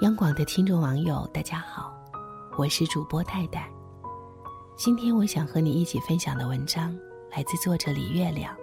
[0.00, 1.92] 央广的听众网友，大家好，
[2.56, 3.68] 我是主播戴戴。
[4.76, 6.96] 今天我想和你一起分享的文章
[7.32, 8.54] 来自作者李月亮。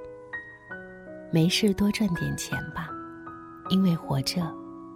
[1.33, 2.89] 没事多赚点钱吧，
[3.69, 4.43] 因为活着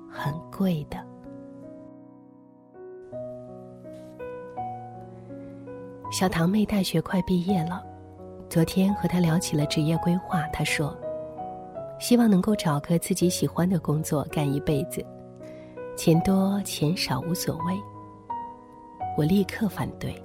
[0.09, 1.05] 很贵的。
[6.09, 7.83] 小堂妹大学快毕业了，
[8.47, 10.97] 昨天和她聊起了职业规划，她说，
[11.99, 15.05] 希望能够找个自己喜欢的工作干一辈子。
[15.99, 17.77] 钱多钱少无所谓，
[19.17, 20.15] 我立刻反对，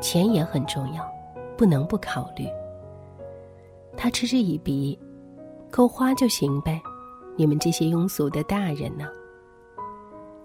[0.00, 1.08] 钱也很重要，
[1.56, 2.48] 不能不考虑。
[3.96, 4.98] 他嗤之以鼻，
[5.70, 6.82] 够花就行呗，
[7.36, 9.06] 你们这些庸俗的大人呢？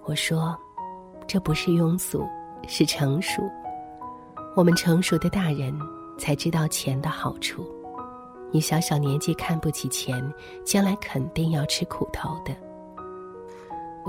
[0.03, 0.55] 我说，
[1.25, 2.23] 这不是庸俗，
[2.67, 3.41] 是成熟。
[4.55, 5.75] 我们成熟的大人
[6.15, 7.65] 才知道钱的好处。
[8.51, 10.23] 你小小年纪看不起钱，
[10.63, 12.55] 将来肯定要吃苦头的。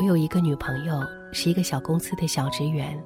[0.01, 0.98] 我有一个女朋友，
[1.31, 2.98] 是一个小公司的小职员，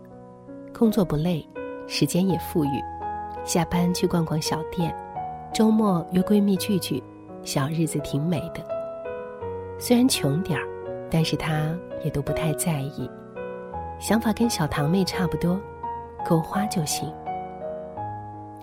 [0.73, 1.45] 工作不累，
[1.89, 2.81] 时间也富裕，
[3.45, 4.95] 下班去逛逛小店，
[5.53, 7.03] 周末约闺蜜聚聚，
[7.42, 8.64] 小日子挺美的。
[9.77, 10.64] 虽然穷点儿，
[11.11, 13.11] 但是她也都不太在意，
[13.98, 15.61] 想法跟小堂妹差不多，
[16.25, 17.12] 够花就行。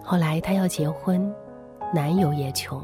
[0.02, 1.30] 后来她要结婚，
[1.94, 2.82] 男友也穷，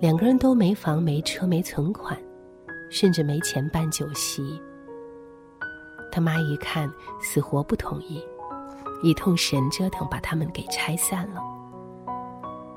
[0.00, 2.18] 两个人都没房没车没存款。
[2.90, 4.60] 甚至没钱办酒席，
[6.10, 8.20] 他妈一看死活不同意，
[9.00, 11.40] 一通神折腾把他们给拆散了。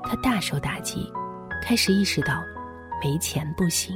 [0.04, 1.12] 他大受打击，
[1.60, 2.40] 开始意识到
[3.02, 3.94] 没钱不行。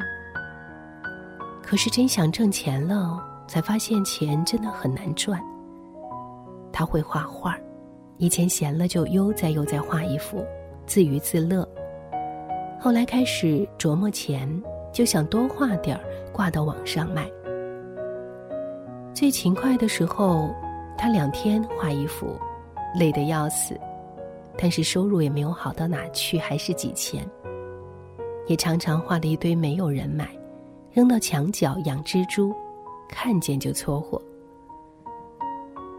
[1.62, 5.40] 可是真想挣钱了，才发现钱真的很难赚。
[6.72, 7.56] 他会画画，
[8.16, 10.44] 以前闲了就悠哉悠哉画一幅，
[10.84, 11.68] 自娱自乐。
[12.80, 14.50] 后来开始琢磨钱。
[14.98, 17.30] 就想多画点儿，挂到网上卖。
[19.14, 20.52] 最勤快的时候，
[20.96, 22.36] 他两天画一幅，
[22.96, 23.78] 累得要死，
[24.58, 27.24] 但是收入也没有好到哪去，还是几千。
[28.48, 30.36] 也常常画了一堆没有人买，
[30.90, 32.52] 扔到墙角养蜘蛛，
[33.08, 34.20] 看见就搓火。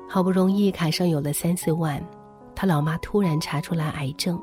[0.09, 2.06] 好不容易卡上有了三四万，
[2.54, 4.38] 他老妈突然查出来癌症，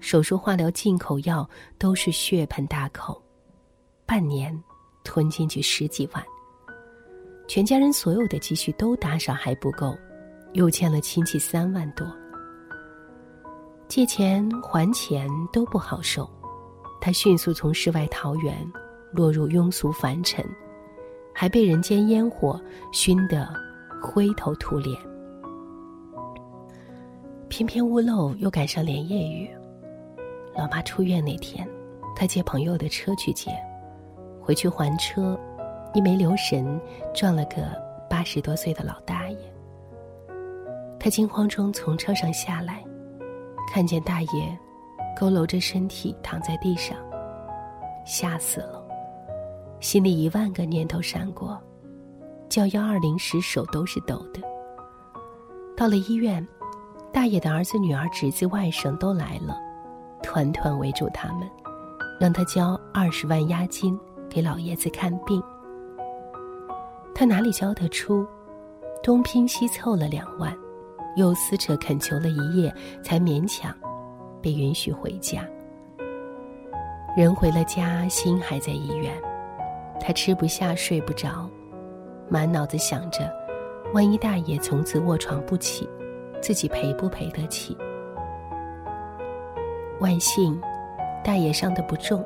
[0.00, 1.48] 手术、化疗、进口药
[1.78, 3.18] 都是血盆大口。
[4.10, 4.52] 半年，
[5.04, 6.20] 吞进去十几万，
[7.46, 9.96] 全家人所有的积蓄都打赏还不够，
[10.54, 12.04] 又欠了亲戚三万多。
[13.86, 16.28] 借钱还钱都不好受，
[17.00, 18.56] 他迅速从世外桃源
[19.12, 20.44] 落入庸俗凡尘，
[21.32, 22.60] 还被人间烟火
[22.90, 23.48] 熏得
[24.02, 25.00] 灰头土脸。
[27.48, 29.48] 偏偏屋漏又赶上连夜雨，
[30.56, 31.64] 老妈出院那天，
[32.16, 33.52] 他借朋友的车去接。
[34.50, 35.38] 回去还车，
[35.94, 36.80] 一没留神
[37.14, 37.62] 撞了个
[38.08, 39.38] 八十多岁的老大爷。
[40.98, 42.84] 他惊慌中从车上下来，
[43.72, 44.58] 看见大爷
[45.16, 46.96] 佝偻着身体躺在地上，
[48.04, 48.82] 吓死了，
[49.78, 51.56] 心里一万个念头闪过，
[52.48, 54.40] 叫幺二零时手都是抖的。
[55.76, 56.44] 到了医院，
[57.12, 59.56] 大爷的儿子、女儿、侄子、外甥都来了，
[60.24, 61.48] 团团围住他们，
[62.18, 63.96] 让他交二十万押金。
[64.30, 65.42] 给老爷子看病，
[67.12, 68.24] 他哪里交得出？
[69.02, 70.56] 东拼西凑了两万，
[71.16, 73.74] 又撕扯恳求了一夜，才勉强
[74.40, 75.42] 被允许回家。
[77.16, 79.12] 人回了家，心还在医院，
[79.98, 81.50] 他吃不下，睡不着，
[82.28, 83.32] 满脑子想着：
[83.92, 85.88] 万一大爷从此卧床不起，
[86.40, 87.76] 自己赔不赔得起？
[89.98, 90.60] 万幸，
[91.24, 92.24] 大爷伤得不重。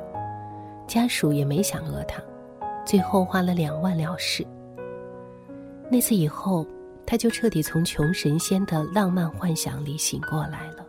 [0.87, 2.23] 家属也没想讹他，
[2.87, 4.47] 最后花了两万了事。
[5.91, 6.67] 那次以后，
[7.07, 10.85] 他就彻底从穷神仙的浪漫幻想里醒过来了。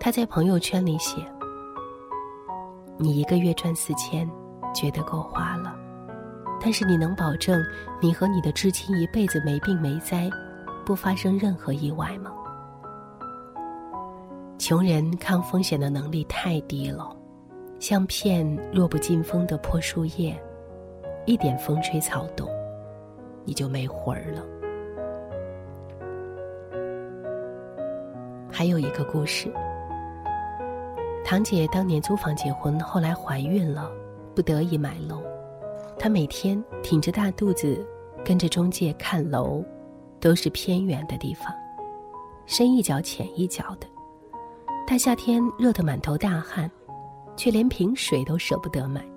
[0.00, 1.24] 他在朋友圈里写
[2.98, 4.28] ：“你一个月赚四千，
[4.74, 5.74] 觉得够花了，
[6.60, 7.60] 但是你能保证
[8.00, 10.30] 你和你的至亲一辈子没病没灾，
[10.84, 12.32] 不发生任何意外吗？”
[14.58, 17.14] 穷人抗风险的能力太低了。
[17.78, 20.36] 像片落不禁风的破树叶，
[21.26, 22.48] 一点风吹草动，
[23.44, 24.44] 你就没魂儿了。
[28.50, 29.52] 还有一个故事，
[31.24, 33.88] 堂姐当年租房结婚，后来怀孕了，
[34.34, 35.22] 不得已买楼。
[35.96, 37.86] 她每天挺着大肚子，
[38.24, 39.64] 跟着中介看楼，
[40.18, 41.54] 都是偏远的地方，
[42.44, 43.86] 深一脚浅一脚的。
[44.84, 46.68] 大夏天热得满头大汗。
[47.38, 49.08] 却连瓶水都舍不得买，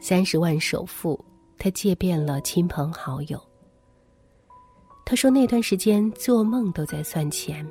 [0.00, 1.24] 三十万首付，
[1.56, 3.40] 他借遍了亲朋好友。
[5.04, 7.64] 他说那段时间做梦都在算钱，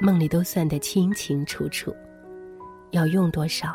[0.00, 1.92] 梦里都算得清清楚楚，
[2.92, 3.74] 要用多少，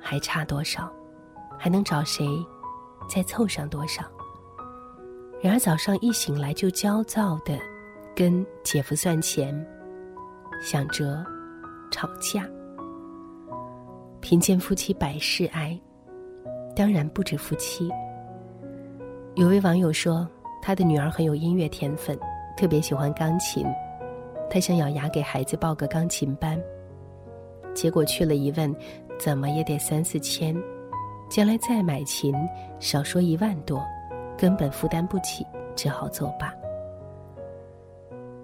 [0.00, 0.92] 还差多少，
[1.58, 2.26] 还能找谁，
[3.08, 4.04] 再凑上多少。
[5.40, 7.58] 然而早上一醒来就焦躁的
[8.14, 9.66] 跟姐夫算钱，
[10.60, 11.24] 想着
[11.90, 12.46] 吵架。
[14.28, 15.80] 贫贱夫妻百事哀，
[16.74, 17.88] 当然不止夫妻。
[19.36, 20.28] 有位网友说，
[20.60, 22.18] 他的女儿很有音乐天分，
[22.56, 23.64] 特别喜欢钢琴，
[24.50, 26.60] 他想咬牙给孩子报个钢琴班。
[27.72, 28.74] 结果去了一问，
[29.16, 30.60] 怎么也得三四千，
[31.30, 32.34] 将来再买琴，
[32.80, 33.80] 少说一万多，
[34.36, 35.46] 根本负担不起，
[35.76, 36.52] 只好作罢。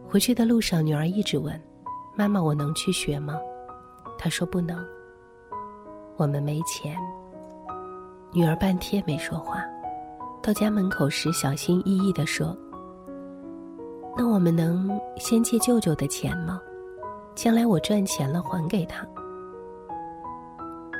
[0.08, 1.61] 回去的路上，女儿一直问
[2.14, 3.37] ：“妈妈，我能去学吗？”
[4.17, 4.81] 他说：“不能。”
[6.23, 6.97] 我们没钱。
[8.33, 9.61] 女儿半天没说话，
[10.41, 12.57] 到家门口时小心翼翼的说
[14.17, 16.61] ：“那我们能先借舅舅的钱吗？
[17.35, 19.05] 将来我赚钱了还给他。”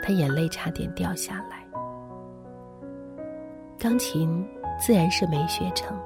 [0.03, 1.65] 他眼泪差点掉下来。
[3.79, 4.45] 钢琴
[4.81, 5.97] 自然是没学成，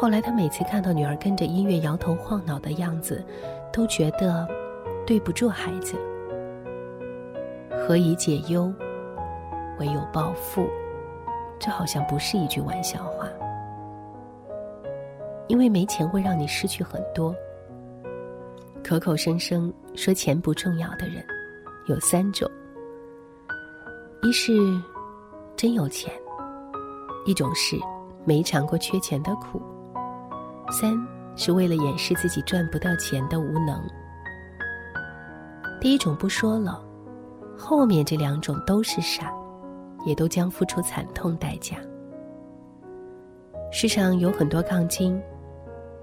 [0.00, 3.22] 后来他每次看到女儿跟着音乐摇头晃脑的样子，
[3.70, 4.48] 都觉得
[5.06, 5.98] 对不住孩子。
[7.92, 8.72] 何以解忧，
[9.78, 10.66] 唯有暴富。
[11.58, 13.28] 这好像不是一句玩笑话。
[15.46, 17.34] 因为没钱会让你失去很多。
[18.82, 21.22] 口口声声说钱不重要的人，
[21.84, 22.50] 有三种：
[24.22, 24.54] 一是
[25.54, 26.10] 真有钱；
[27.26, 27.76] 一种是
[28.24, 29.60] 没尝过缺钱的苦；
[30.70, 30.94] 三
[31.36, 33.86] 是为了掩饰自己赚不到钱的无能。
[35.78, 36.82] 第一种不说了。
[37.62, 39.32] 后面这两种都是傻，
[40.04, 41.76] 也都将付出惨痛代价。
[43.70, 45.22] 世上有很多杠精，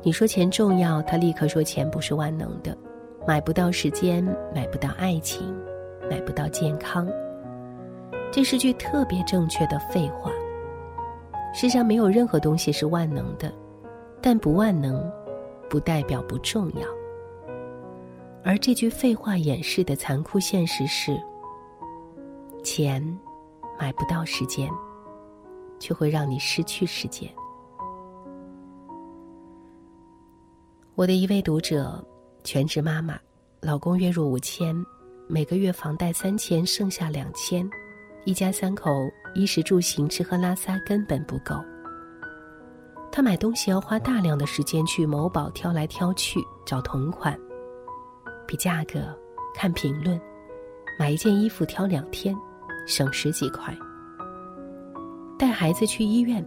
[0.02, 2.76] 你说钱重要，他立刻说钱不是万能的，
[3.28, 4.24] 买不到时间，
[4.56, 5.54] 买不到爱情，
[6.10, 7.06] 买不到健康。
[8.32, 10.32] 这是句特别正确的废话。
[11.54, 13.52] 世上没有任何东西是万能的，
[14.22, 15.12] 但不万能，
[15.70, 16.88] 不代表不重要。
[18.46, 21.20] 而这句废话掩饰的残酷现实是。
[22.72, 23.04] 钱
[23.80, 24.70] 买不到时间，
[25.80, 27.28] 却会让你失去时间。
[30.94, 32.06] 我的一位读者，
[32.44, 33.18] 全职妈妈，
[33.60, 34.76] 老公月入五千，
[35.28, 37.68] 每个月房贷三千，剩下两千，
[38.24, 38.92] 一家三口
[39.34, 41.56] 衣食住行、吃喝拉撒根本不够。
[43.12, 47.36] 她买东西要花大量的时间去某宝挑来挑去找同款，
[48.46, 49.18] 比价格、
[49.56, 50.22] 看评论，
[51.00, 52.38] 买一件衣服挑两天。
[52.90, 53.72] 省十几块。
[55.38, 56.44] 带孩子去医院，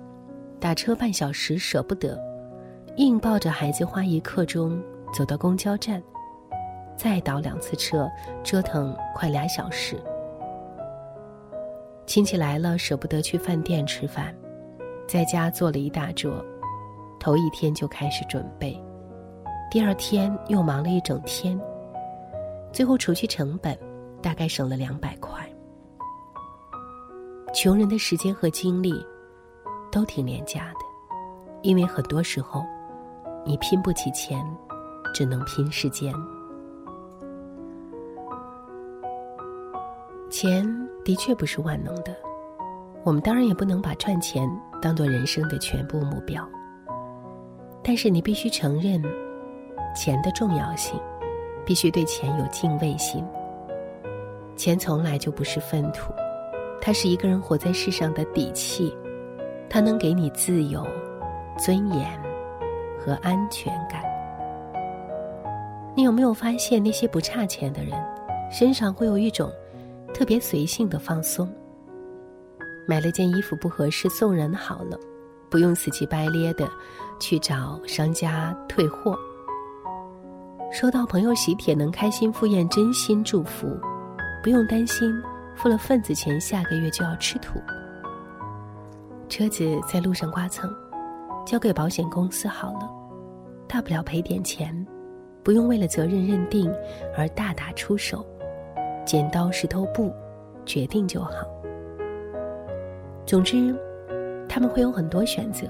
[0.58, 2.18] 打车半小时舍不得，
[2.96, 4.82] 硬抱着孩子花一刻钟
[5.14, 6.02] 走到公交站，
[6.96, 8.10] 再倒两次车，
[8.42, 9.96] 折腾快俩小时。
[12.06, 14.34] 亲戚来了舍不得去饭店吃饭，
[15.06, 16.44] 在家做了一大桌，
[17.20, 18.76] 头一天就开始准备，
[19.70, 21.58] 第二天又忙了一整天，
[22.72, 23.78] 最后除去成本，
[24.20, 25.16] 大概省了两百。
[27.52, 28.94] 穷人的时间和精力
[29.90, 30.78] 都挺廉价的，
[31.60, 32.64] 因为很多时候
[33.44, 34.42] 你拼不起钱，
[35.12, 36.12] 只能拼时间。
[40.30, 40.66] 钱
[41.04, 42.16] 的确不是万能的，
[43.04, 44.48] 我们当然也不能把赚钱
[44.80, 46.42] 当做人生的全部目标。
[47.82, 49.02] 但是你必须承认
[49.94, 50.98] 钱的重要性，
[51.66, 53.22] 必须对钱有敬畏心。
[54.56, 56.14] 钱从来就不是粪土。
[56.84, 58.92] 它是一个人活在世上的底气，
[59.70, 60.84] 它能给你自由、
[61.56, 62.20] 尊严
[62.98, 64.02] 和安全感。
[65.94, 67.92] 你有没有发现，那些不差钱的人，
[68.50, 69.48] 身上会有一种
[70.12, 71.48] 特别随性的放松？
[72.88, 74.98] 买了件衣服不合适，送人好了，
[75.48, 76.68] 不用死乞白咧的
[77.20, 79.16] 去找商家退货。
[80.72, 83.68] 收到朋友喜帖，能开心赴宴，真心祝福，
[84.42, 85.22] 不用担心。
[85.54, 87.60] 付了份子钱，下个月就要吃土。
[89.28, 90.70] 车子在路上刮蹭，
[91.46, 92.90] 交给保险公司好了，
[93.68, 94.86] 大不了赔点钱，
[95.42, 96.72] 不用为了责任认定
[97.16, 98.26] 而大打出手，
[99.04, 100.12] 剪刀石头布，
[100.66, 101.46] 决定就好。
[103.24, 103.74] 总之，
[104.48, 105.66] 他们会有很多选择，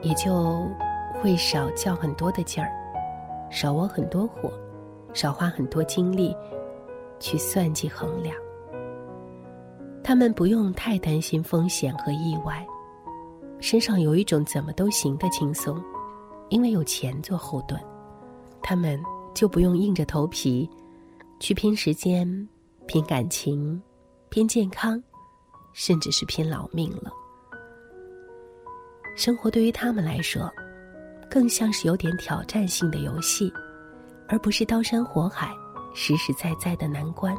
[0.00, 0.66] 也就
[1.20, 2.70] 会少较很多的劲儿，
[3.50, 4.50] 少窝很多火，
[5.12, 6.34] 少花很多精力
[7.20, 8.34] 去算计衡量。
[10.02, 12.66] 他们不用太担心风险和意外，
[13.60, 15.82] 身上有一种怎么都行的轻松，
[16.48, 17.80] 因为有钱做后盾，
[18.62, 19.00] 他们
[19.34, 20.68] 就不用硬着头皮
[21.38, 22.48] 去拼时间、
[22.86, 23.80] 拼感情、
[24.30, 25.00] 拼健康，
[25.72, 27.12] 甚至是拼老命了。
[29.14, 30.50] 生活对于他们来说，
[31.30, 33.52] 更像是有点挑战性的游戏，
[34.28, 35.52] 而不是刀山火海、
[35.94, 37.36] 实实在在的难关。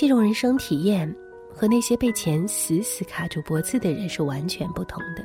[0.00, 1.12] 这种人生体验
[1.52, 5.24] 和那些被钱死死卡住脖子的人是完全不同的。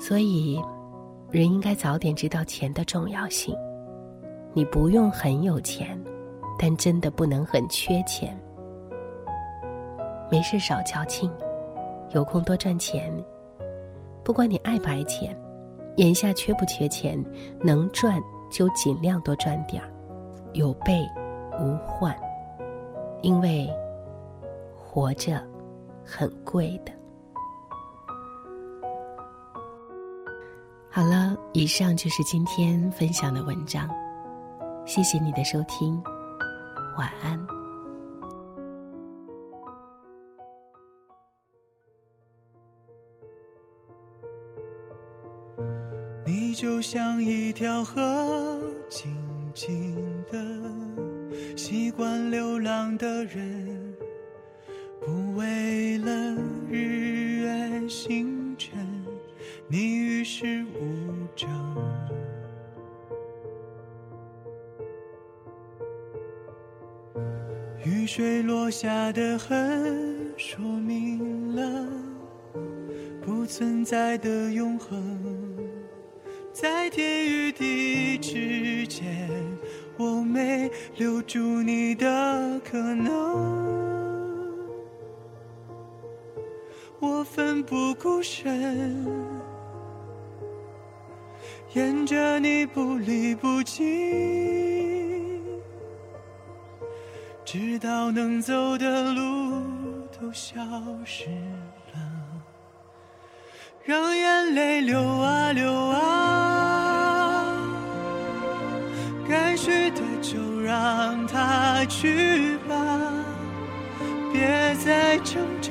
[0.00, 0.58] 所以，
[1.30, 3.54] 人应该早点知道钱的重要性。
[4.54, 6.02] 你不用很有钱，
[6.58, 8.34] 但真的不能很缺钱。
[10.30, 11.30] 没事少矫情，
[12.14, 13.12] 有空多赚钱。
[14.24, 15.38] 不管你爱不爱钱，
[15.96, 17.22] 眼下缺不缺钱，
[17.60, 18.18] 能赚
[18.50, 19.92] 就尽量多赚点儿，
[20.54, 21.06] 有备
[21.60, 22.16] 无患。
[23.26, 23.68] 因为
[24.78, 25.44] 活着
[26.04, 26.92] 很贵的。
[30.88, 33.90] 好了，以上就是今天分享的文章，
[34.86, 36.00] 谢谢你的收听，
[36.96, 37.36] 晚安。
[46.24, 48.56] 你就像一条河，
[48.88, 49.12] 静
[49.52, 51.05] 静的。
[51.56, 53.94] 习惯流浪的人，
[55.00, 56.36] 不为了
[56.70, 58.78] 日月星辰，
[59.68, 61.48] 你与世无争。
[67.84, 71.88] 雨水落下的痕，说明了
[73.22, 75.56] 不存在的永恒，
[76.52, 79.45] 在天与地之间。
[79.98, 83.14] 我没留住你的可能，
[87.00, 89.06] 我奋不顾身，
[91.72, 95.40] 沿着你不离不弃，
[97.44, 99.62] 直到能走的路
[100.20, 100.60] 都消
[101.04, 101.30] 失
[101.94, 102.00] 了，
[103.82, 106.65] 让眼泪流啊流啊。
[111.86, 112.74] 去吧，
[114.32, 115.70] 别再挣扎，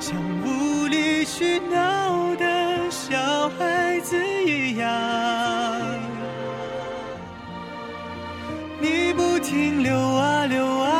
[0.00, 4.88] 像无理取闹的小孩子一样。
[8.80, 10.92] 你不停流啊流啊，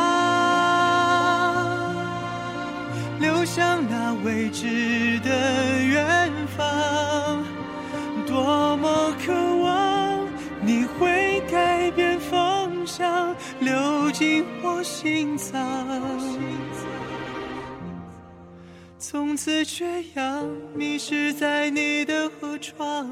[3.18, 5.30] 流向那未知的
[19.12, 23.10] 从此缺氧，迷失在你的河床。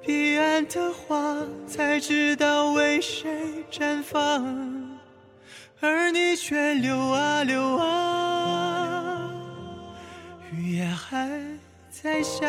[0.00, 1.36] 彼岸的花，
[1.66, 4.98] 才知道为谁绽放，
[5.78, 9.30] 而你却流啊流啊，
[10.50, 11.28] 雨也还
[11.90, 12.48] 在下。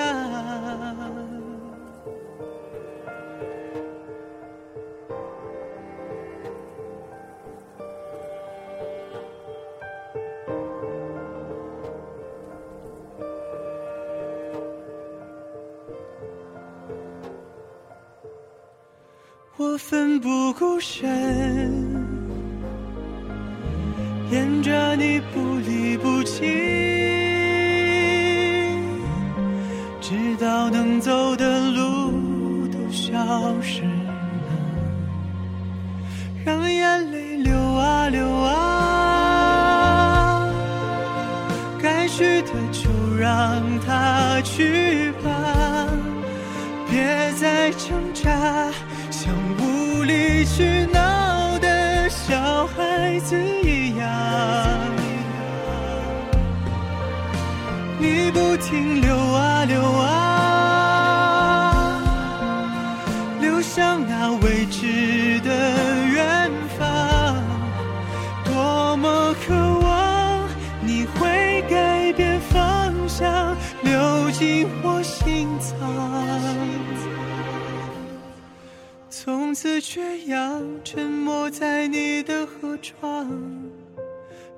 [19.65, 21.10] 我奋不顾身，
[24.29, 26.41] 沿着你不离不弃，
[30.01, 33.15] 直到能走的路都消
[33.62, 34.13] 失了，
[36.43, 38.53] 让眼泪流啊流啊，
[41.82, 45.88] 该去的就让它去吧，
[46.91, 48.70] 别再挣扎。
[50.45, 54.07] 像闹的小孩子一样，
[57.97, 60.12] 你不停流啊流啊，
[63.39, 65.50] 流向那未知的
[66.13, 67.41] 远方。
[68.43, 70.47] 多么渴望
[70.81, 76.82] 你会改变方向，流进我心脏。
[79.53, 83.29] 从此缺氧，沉没在你的河床。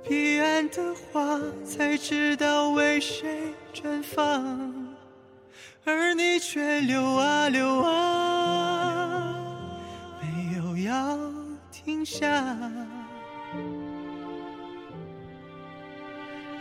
[0.08, 4.96] 彼岸的花，才知道为谁绽放，
[5.84, 9.36] 而你却流啊流啊，
[10.22, 11.20] 没有要
[11.74, 12.26] 停下。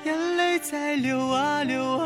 [0.05, 2.04] 眼泪在流啊流啊